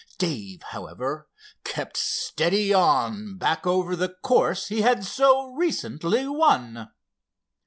Dave, 0.17 0.63
however, 0.63 1.29
kept 1.63 1.95
steadily 1.95 2.73
on 2.73 3.37
back 3.37 3.67
over 3.67 3.95
the 3.95 4.09
course 4.09 4.67
he 4.69 4.81
had 4.81 5.05
so 5.05 5.53
recently 5.53 6.27
won. 6.27 6.89